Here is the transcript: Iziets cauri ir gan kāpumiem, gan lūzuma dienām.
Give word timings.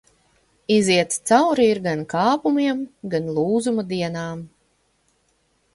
Iziets 0.75 1.19
cauri 1.29 1.67
ir 1.73 1.81
gan 1.89 2.01
kāpumiem, 2.15 2.81
gan 3.13 3.29
lūzuma 3.37 3.87
dienām. 3.95 4.45